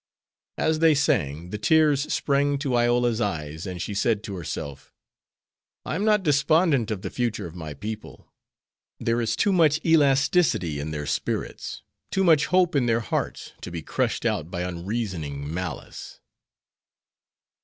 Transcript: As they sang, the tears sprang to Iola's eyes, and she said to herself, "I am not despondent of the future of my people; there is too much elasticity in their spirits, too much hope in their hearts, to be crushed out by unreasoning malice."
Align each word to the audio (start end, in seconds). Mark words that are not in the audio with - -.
As 0.57 0.79
they 0.79 0.95
sang, 0.95 1.51
the 1.51 1.59
tears 1.59 2.11
sprang 2.11 2.57
to 2.57 2.75
Iola's 2.75 3.21
eyes, 3.21 3.67
and 3.67 3.79
she 3.79 3.93
said 3.93 4.23
to 4.23 4.35
herself, 4.35 4.91
"I 5.85 5.93
am 5.93 6.03
not 6.03 6.23
despondent 6.23 6.89
of 6.89 7.03
the 7.03 7.11
future 7.11 7.45
of 7.45 7.53
my 7.53 7.75
people; 7.75 8.33
there 8.99 9.21
is 9.21 9.35
too 9.35 9.53
much 9.53 9.79
elasticity 9.85 10.79
in 10.79 10.89
their 10.89 11.05
spirits, 11.05 11.83
too 12.09 12.23
much 12.23 12.47
hope 12.47 12.75
in 12.75 12.87
their 12.87 13.01
hearts, 13.01 13.53
to 13.61 13.69
be 13.69 13.83
crushed 13.83 14.25
out 14.25 14.49
by 14.49 14.61
unreasoning 14.61 15.53
malice." 15.53 16.19